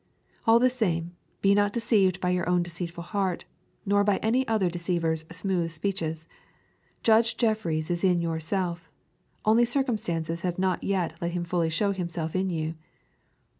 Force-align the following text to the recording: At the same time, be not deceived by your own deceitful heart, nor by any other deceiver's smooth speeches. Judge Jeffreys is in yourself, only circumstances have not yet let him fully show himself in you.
At 0.47 0.61
the 0.61 0.69
same 0.71 1.03
time, 1.09 1.15
be 1.43 1.53
not 1.53 1.73
deceived 1.73 2.19
by 2.19 2.31
your 2.31 2.49
own 2.49 2.63
deceitful 2.63 3.03
heart, 3.03 3.45
nor 3.85 4.03
by 4.03 4.17
any 4.23 4.47
other 4.47 4.67
deceiver's 4.67 5.25
smooth 5.29 5.69
speeches. 5.69 6.27
Judge 7.03 7.37
Jeffreys 7.37 7.91
is 7.91 8.03
in 8.03 8.19
yourself, 8.19 8.89
only 9.45 9.63
circumstances 9.63 10.41
have 10.41 10.57
not 10.57 10.83
yet 10.83 11.13
let 11.21 11.33
him 11.33 11.43
fully 11.43 11.69
show 11.69 11.91
himself 11.91 12.35
in 12.35 12.49
you. 12.49 12.73